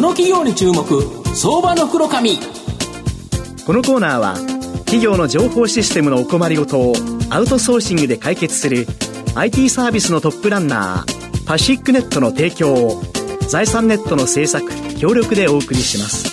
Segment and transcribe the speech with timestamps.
[0.00, 0.82] この企業に注目
[1.36, 2.38] 相場の袋紙
[3.66, 4.34] このコーナーは
[4.86, 6.94] 企業の情報システムのお困りごとを
[7.28, 8.86] アウトソーシングで解決する
[9.34, 13.02] IT サービスのトップランナーパシックネットの提供を
[13.50, 16.29] 財産ネットの制作協力でお送りします。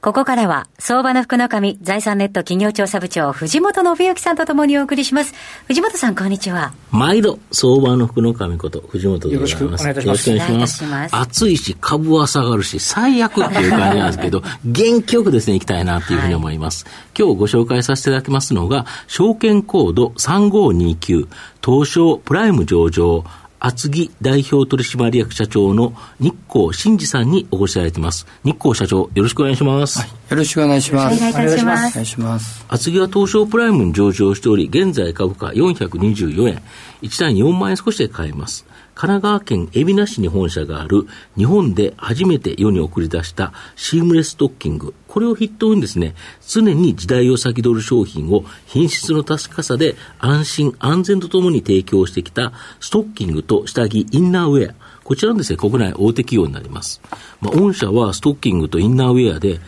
[0.00, 5.34] ここからは、相場の福の神、財産ネット企業調査部長、藤本信之さんとともにお送りします。
[5.66, 6.72] 藤本さん、こんにちは。
[6.90, 9.86] 毎度、相場の福の神こと、藤本でございます。
[9.86, 11.14] よろしくお願いいたします。
[11.14, 16.86] 暑いし、株は下がるし、最悪っていう感じなんですけど、 元気よくですね、いきたいなというふうに思います。
[16.86, 21.28] はい、今日ご紹介させていただきますのが、証券コード3529、
[21.62, 23.22] 東証プライム上場、
[23.60, 28.26] 厚木代表取締役社長の日光真二さんにお越しいただいています。
[28.42, 29.98] 日光社長、よろしくお願いします。
[29.98, 31.16] はい、よろしくお願いします。
[31.16, 31.92] お願いします。
[31.92, 32.64] お願いします。
[32.68, 36.62] 厚木は東証プライムに上場しており、現在株価424円、
[37.02, 38.64] 1単4万円少しで買えます。
[38.94, 44.94] 神奈川県海老名市に本社がある日本で初めて世に送り出したシームレスストッキング。
[45.08, 46.14] これを筆頭にですね、
[46.46, 54.74] 常に時代を先取る商品を品質の確かさで安心安全とともに提供してきたストッキングと下着インナーウェア。
[55.02, 57.00] こちらのですね、国内大手企業になります。
[57.40, 59.60] まあ、御社はストッキングとインナーウェアで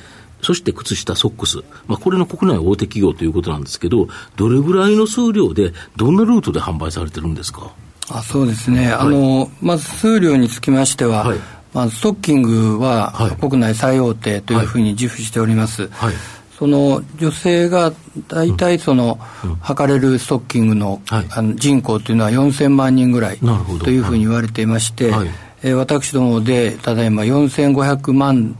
[0.43, 7.73] そして靴下、ソックス、まあ、これの国内大手企業ということなんですけど、どれぐらいの数量で、どんなルートで販売されてるんですか？
[8.09, 11.39] あそうですね、はい、あのまず数量につきましては、はい、
[11.73, 15.89] まあ、ストッキングは国内最大手というふうに自負しております。
[15.89, 16.15] はい、
[16.59, 17.93] その女性が
[18.29, 25.29] 大体その、うん、測れるストッキングの,、あの人口というのは4000万人ぐらいというふうに言われていまして、はい、
[25.63, 28.57] えー、私どもでただいま4500万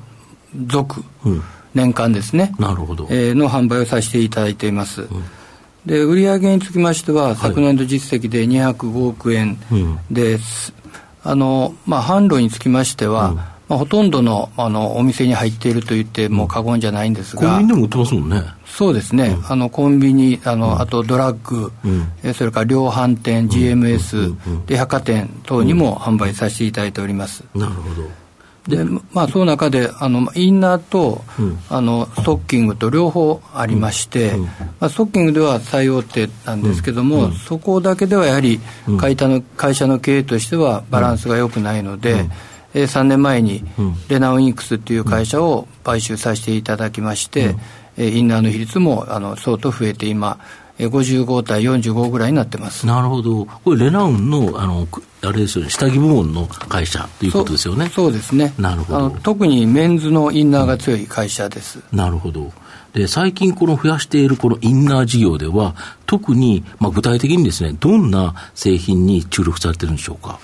[0.67, 1.43] 族、うん、
[1.75, 3.07] 年間ですね、なるほど。
[3.11, 5.03] えー、の販売をさせていただいています。
[5.03, 5.09] うん
[5.87, 9.59] で売上につきましては、昨年度実績で205億円
[10.11, 10.73] です、
[11.25, 18.43] うん、あのまあ、販路につきましては、うん、まあ、ほとんどのあのお店に入っていると言っても過言じゃないんですが、コンビニでも売ってますもんね。
[18.65, 27.45] そうですね、うん、あのコンビニ、あの、あとドラッグ、うん、それから量販店、GMS、で百貨店等にも販売させていただいております。
[27.55, 28.22] なるほど
[28.69, 34.51] でまあ、その中であのインナーと、うん、あのストッキングと両方ありまして、うん、ま
[34.81, 38.61] あ、ストッキングでは最大手なんですけども、うん、そこだけではやはり
[39.01, 42.19] 会社の会社の経営としてはバランスが良くないので、うん、
[42.75, 43.65] えー、3年前に
[44.09, 47.57] レナウインクスという会社を買収させていただきまして、
[47.99, 50.39] うん、インナーの比率もあの相当増えて今
[50.79, 54.89] 55対45ぐらいになってますなるほど、これ、レナウンのあの
[55.23, 57.89] あれですよね、下着部門の会社ということですよね。
[57.95, 58.55] そうですね。
[58.59, 59.11] なるほど。
[59.23, 61.79] 特にメンズのインナーが強い会社です。
[61.93, 62.53] うん、なるほど。
[62.93, 70.41] で、最近この増やしているこのインナー事業では、特に、まあ、具体的にですね、どんな製品に注力されてるんでしょうか？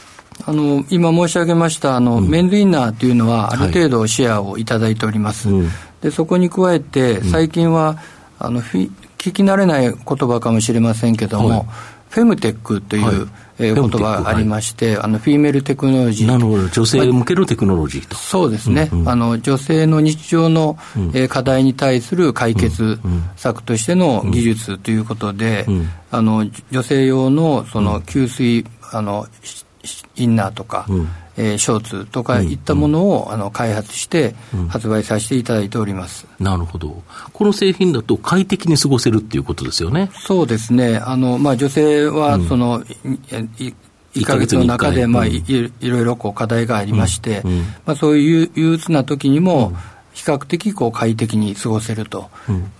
[0.47, 5.49] あの今申し上げましたあの、うん、メンズインナーというのは、ある程度シェアをいただいております。
[5.51, 5.67] はい、
[6.03, 7.99] でそこに加えて、最近は、
[8.39, 11.67] あのフィ聞き慣れない言葉かもしれませんけども、はい、
[12.11, 13.29] フェムテックという、はい。
[13.61, 16.69] えー、言葉がありまして、はい、あのフィーメルテクノロジーなるほど。
[16.69, 23.01] 女性向けのテクノロジーと、そうですね、うんうん、あの女性の日常の、うん、えー、課題に対する解決
[23.37, 25.75] 策としての技術ということで、うん。
[25.75, 29.27] うん、あの女性用のその吸水あの
[30.15, 30.87] インナーとか、
[31.39, 34.35] えー、ショーツとかいったものを、うん、あの開発して
[34.69, 40.11] 発売させていただいております、うん、なるほど、この製品だと快適に過ごせるっていうことですよね。
[40.15, 43.15] そうですね、あのまあ、女性はその、うん、
[44.15, 47.43] 1か月の中で、まあ、いいろいろこう課題がありまして、
[47.87, 49.73] まあ、そういう憂鬱な時にも、
[50.19, 52.29] 比較的こう快適に過ごせると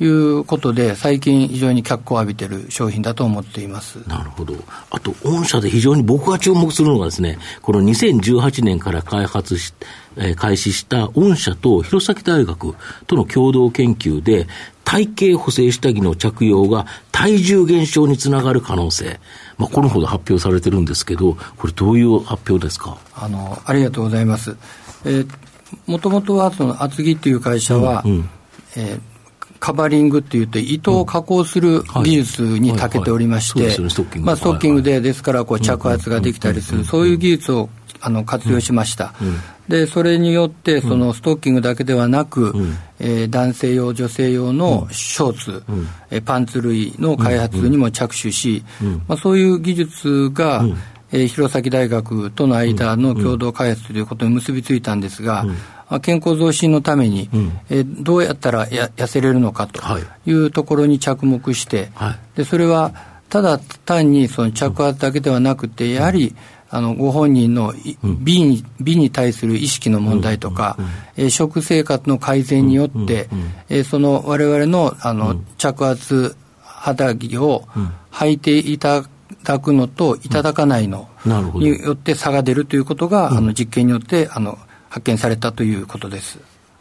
[0.01, 4.01] いうことで、最近、非常に脚光を浴びている商品だと思っています。
[4.09, 4.57] なるほど、
[4.91, 9.73] あと、御社で非常に僕が注目するのがですね、この2018年から開発し、
[10.17, 12.75] えー、開始した御社と弘前大学
[13.07, 14.49] との共同研究で、
[14.83, 19.21] 体型補正下着の着用が体重減少につながる可能性、
[19.59, 22.99] まあ、このほど発表されてるんですけど、これ、どういう発表ですか？
[23.15, 24.57] あのありがとうございます。
[25.05, 25.29] えー
[25.87, 28.31] もともとはその厚木っていう会社は、うんうん、
[28.77, 29.01] えー
[29.61, 37.69] カバリングっていって糸を加工する技術に長けておりまして、ストッキングで、ですからこう着圧ができたりする、そういう技術を
[38.01, 39.15] あの活用しました。
[39.69, 48.65] で、それによって、そのストッキングだけではなく、うん、えー、男性用、女性用のショーツ、うん、えパンツ類の開発にも着手し、
[49.07, 50.65] まあ、そういう技術が、
[51.13, 55.45] えー、弘前大学との間の共同開発ということに結びついたんですが、
[55.91, 59.81] うん、健康増進のために、うん、えー、どうやったらや痩せれるのかと
[60.27, 60.33] い。
[60.33, 62.93] うところに着目して、はい、でそれは
[63.29, 66.35] ただ単にその着圧だけではなくて、やはり、
[66.71, 67.73] あのご本人の
[68.03, 70.77] 美に美に対する意識の問題とか、
[71.17, 73.29] えー、食生活の改善によって、
[73.71, 77.65] えー、そのわれわれのあの、着圧肌着を
[78.11, 79.03] 履いていた
[79.45, 81.09] だくのといただかないの
[81.55, 84.59] によって差が出るということが、あの実験によってあの
[84.89, 86.39] 発見されたということです。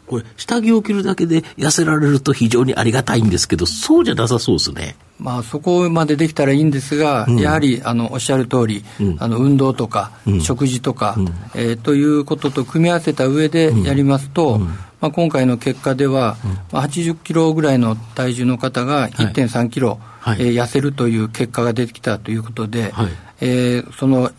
[0.08, 4.96] これ、下着を着るだけで痩せられると非常にありがたいんですけど、そうじゃなさそうですね。
[5.18, 14.58] まあ、そこまでできたらいいんですが、うん、やはりあのおっしゃる通り、うん、あの運動とか、うん、食事とか、うん、えー、ということと組み合わせた上でやりますと、
[15.00, 16.36] まあ、今回の結果では、
[16.72, 23.08] まあ、80キロぐらいの体重の方が1.3キロ、はい、えー、痩せるという結果が出てきたということで、はい、
[23.40, 24.30] えー、その、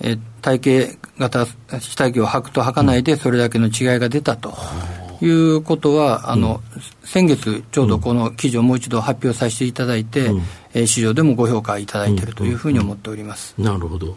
[0.00, 0.88] えー、体
[1.18, 4.54] 型型、下着を履くと履かないで、それだけの違いが出たと。
[5.24, 10.42] いうことは、あの、うん、先月、ちょうどこの記事をもう一度発表させていただいて、うん、
[10.74, 13.54] えー、市場でもご評価いただいているというふうに思っております。
[13.56, 14.16] なるほど。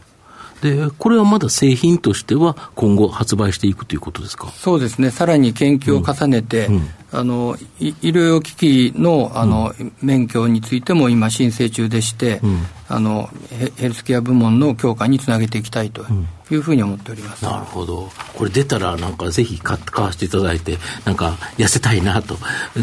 [0.61, 4.49] で、これはまだ製品としては今後発売していくということですか？
[4.49, 6.75] そうですね、さらに研究を重ねて、うん。
[6.75, 8.55] うん、あの医療機
[8.91, 12.41] 器のあの、うん、免許についても今、申請中でして、
[12.87, 13.29] あの
[13.77, 16.05] ヘルスケア部門の強化につなげていきたいと
[16.51, 22.37] いうふうに思っております、なるほど、これ出たら、なんかぜひ買買わせていただいて、なんか痩せたいなと、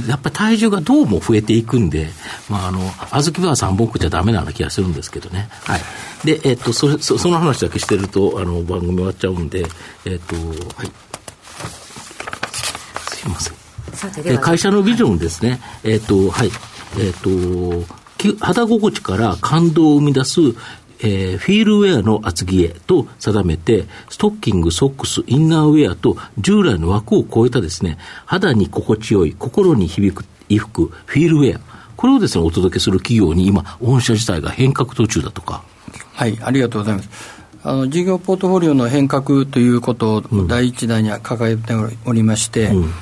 [0.09, 2.09] やっぱり体重がどうも増えていくんで、
[2.49, 2.81] まあ、あの
[3.23, 5.49] 小豆は3本食っちゃだめなような気がするんですけどね。
[5.65, 5.81] はい
[6.25, 9.65] で、えっと、それそその話だけしてると、あの番組終わっちゃうんで、
[10.05, 10.93] えっと、はい。
[13.11, 13.63] すいません。
[14.27, 15.61] え会社のビジョンですね。
[15.85, 16.51] えっと、はい。
[16.99, 20.41] えっと、肌心地から感動を生み出す、
[21.01, 31.61] えー、フィールウェアの厚着へと定めて、ストッキング、ソックス、インナーウェアと従来の枠を超えたですね、肌に心地よい、心に響く衣服、フィールウェア、
[31.97, 35.63] これをですね、お届けする企業に今、御社自体が変革途中だとか。
[36.23, 37.09] はい、ありがとうございます。
[37.65, 41.75] あの事業ポートフォリオの変革ということを第一弾には掲げて
[42.07, 42.93] おりまして、うん。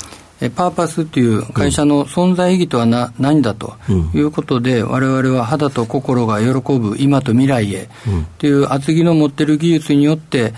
[0.56, 3.75] パーパスという会社の存在意義とはな、何だと
[4.14, 7.90] いうことで、われわれは肌と心が喜ぶ今と未来へ
[8.38, 10.55] という厚木の持っている技術によって、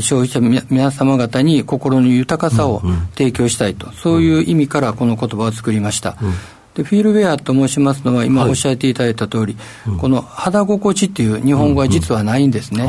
[0.00, 2.82] 消費者皆様方に心の豊かさを
[3.16, 6.16] 提供したいと、そういう意味からこの言葉を作りました。
[6.80, 12.88] でフィールウェアと申しますのは、今おっしゃっていただいた通り、はいこの肌心地っていう日本語は実はないんですね。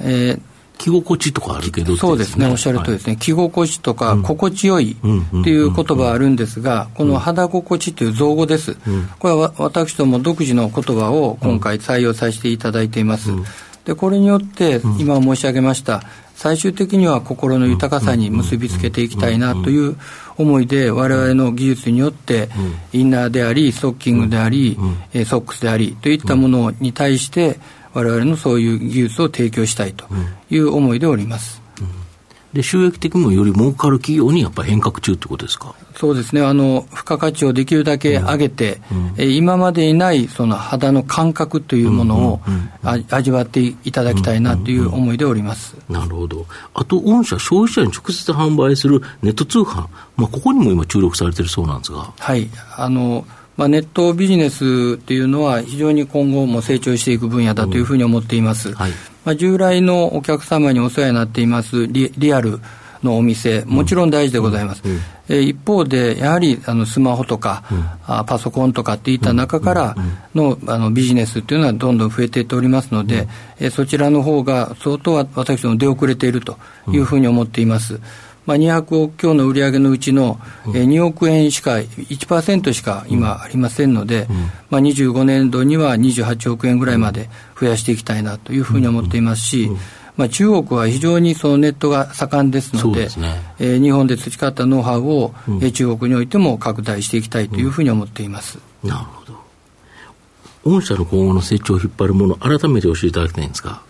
[0.00, 0.38] え
[0.78, 4.96] 着心地とかあるけど、そうですね、おっしゃるとですね、はい、着心地とか心地よい
[5.40, 8.76] っていう言葉あるんですが、この肌心地という造語です。
[9.18, 13.30] これは私ども独自の言葉を今回採用させていただいています。
[13.84, 16.02] でこれによって、今申し上げました、
[16.34, 19.96] 最終的には心の豊かさに結びつけていきたいなという
[20.36, 22.48] 思いで、われわれの技術によって、
[22.92, 24.76] インナーであり、ストッキングであり、
[25.26, 27.58] ソックスでありといったものに対して、
[27.92, 30.06] われわれのそういう技術を提供したいと
[30.50, 31.63] いう思いでおります。
[32.54, 35.74] で収益的にもより儲かる企業にやっぱり変革中ってことですか？
[35.96, 36.40] そうですね。
[36.40, 39.14] あの、付加価値をできるだけ上げて、うん。
[39.16, 42.40] うん、今までにないその肌の感覚というものを、
[43.10, 49.86] 味わっていただきたいなという思いでおります、なるほど、あと、御社、消費者に直接販売するネット通販、
[50.16, 52.12] まあ、ここにも今、注力されてるそうなんですが。
[52.18, 52.48] はい。
[52.76, 58.70] あのまあ、ネットビジネスっていうのは、非常に今後も成長していく分野だというふうに思っています。
[58.70, 58.74] うん。
[58.74, 58.92] はい
[59.24, 62.60] まあ、従来のお客様にお世話になっていますリリアル
[63.04, 64.82] のお店、もちろん大事でございます。
[64.84, 64.92] うん。
[64.92, 69.96] うん、え一方で、やはりあのスマホとか、うん、あパソコンとかっていった中から
[70.34, 73.28] の,、あのビジネスっていうのはどんどん増えていっておりますので、
[73.60, 76.58] えそちらの方が相当私ども出遅れていると
[76.88, 78.00] いうふうに思っています。
[78.46, 84.28] まあ、200億強の売上のうちの、えー、2億円しか、1%しか今ありませんので、
[84.70, 89.70] まあ、25年度には28億円ぐらいまで増やしていきたいなというふうに思っていますし、
[90.16, 93.42] まあ、中国は非常にそのネットが盛んですので、でね。
[93.58, 98.58] えー、日本で培ったノウハウを、うん、中国においても拡大していきたいというふうに思っています。
[98.84, 99.34] うん、なるほど。
[100.64, 103.82] 御社の今後の成長を引っ張るもの、改めて教えていただきたいんですか。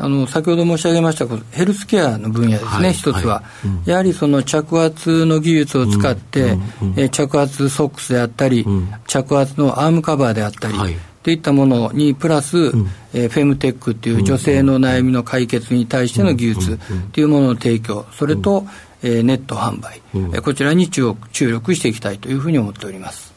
[0.00, 3.68] あの先ほど申し上げましたヘルスケアの分野ですね、はい、一つは、はい。
[3.68, 8.66] うん、やはりその着圧の技術を使って、うんうん、着圧ソックスであったり、
[9.06, 10.96] 着圧のアームカバーであったり、はい。
[11.22, 16.78] といったものにプラス、うん、えー、フェムテックという女性の悩みの解決に対しての技術
[17.12, 18.66] というものの提供、それと、
[19.02, 23.32] えー、ネット販売、うん、こちらに注注力していきたいというふうに思っております。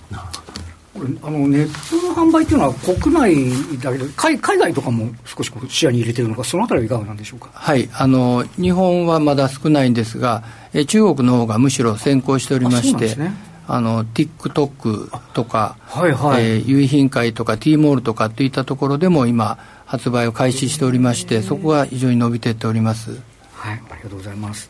[0.94, 7.90] これあのネットの販売というのは、国内だけど海、海外とかも少し視野に入れてるのか、そのあたりはいかがなんでしょうか、はい。
[7.94, 10.44] あの、日本はまだ少ないんですが、
[10.74, 13.34] え中国の方がむしろ先行しておりまして、ね、
[13.68, 23.12] あの TikTok とか、はいはい、えー、遺品会とか T モールとかといったところでも今発売を開始しておりましてそこが非常に伸びていっております。
[23.54, 24.70] はいありがとうございます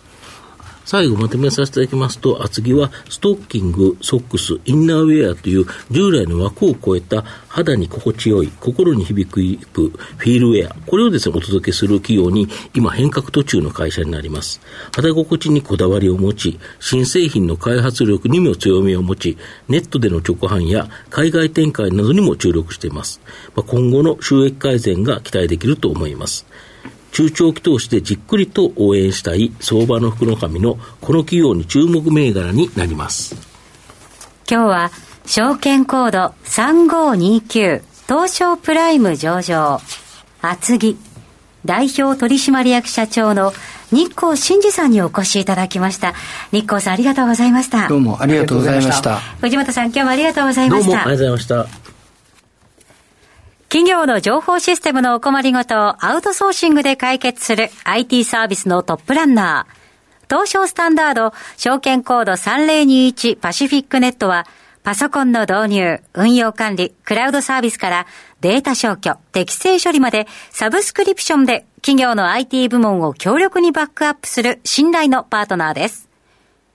[0.85, 14.61] 最後まとめさせていただきますと、厚木はストッキング、ソックス、インナーウェアという従来の枠を超えた肌に心地よい、心に響くフィールウェア、これをですね、お届けする企業に今変革途中の会社になります。
[14.95, 19.37] 肌心地にこだわりを持ち、新製品の開発力にも強みを持ち、
[19.69, 23.21] ネットでの直販や海外展開などにも注力しています。
[23.55, 26.45] まあ、今後の収益改善が期待できると思います。
[27.13, 33.35] 中長期投資でじっくりと応援したい相場の福の神のこの企業に注目銘柄になります。
[34.49, 34.91] 今日は
[35.25, 39.79] 証券コード3529東証プライム上場
[40.41, 40.97] 厚木
[41.65, 43.53] 代表取締役社長の
[43.91, 46.13] 日光真二さんにお越しいただきました。
[46.51, 47.87] 日光さんありがとうございました。
[47.87, 49.19] どうもありがとうございました。
[49.39, 50.87] 藤本さん今日もありがとうございました。
[50.87, 51.82] どうもありがとうございました。
[53.73, 60.27] 企業の情報システムのお困りごとをアウトソーシングで解決する IT サービスのトップランナー。
[60.29, 64.45] 東証スタンダード、証券コード3021パシフィックネットは、
[64.83, 68.05] パソコンの導入、運用管理、クラウドサービスから
[68.41, 76.12] データ消去、適正処理までサブスクリプションで企業の IT 部門を強力にバックアップする信頼のパートナーです。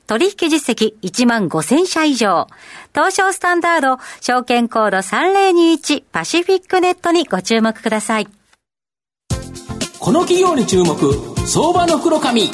[0.09, 2.47] 取引実績1万5000社以上。
[2.95, 8.29] 東証スタンダード、証券コード3021パシフィックネットにご注目ください。
[10.01, 10.97] この企業に注目、
[11.47, 12.49] 相場の黒髪。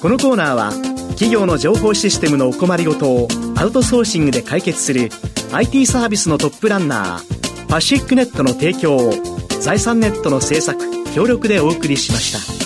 [0.00, 0.72] このコーナーは、
[1.10, 5.10] 企業の情報システムのお困りごとをアウトソーシングで解決する
[5.52, 9.12] IT サービスのトップランナー、パシフィックネットの提供を
[9.60, 10.82] 財産ネットの制作、
[11.14, 12.61] 協力でお送りしました。